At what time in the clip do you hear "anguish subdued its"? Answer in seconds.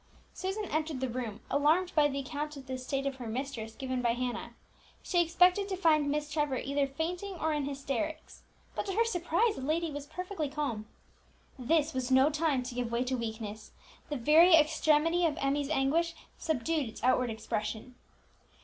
15.69-17.03